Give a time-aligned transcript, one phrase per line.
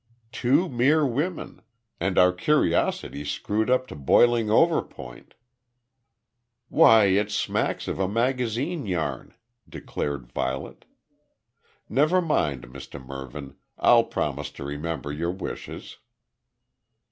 [0.31, 1.61] "Two mere women!
[1.99, 5.35] And our curiosity screwed up to boiling over point."
[6.69, 9.35] "Why, it smacks of a magazine yarn,"
[9.69, 10.85] declared Violet.
[11.87, 15.99] "Never mind, Mr Mervyn, I'll promise to remember your wishes."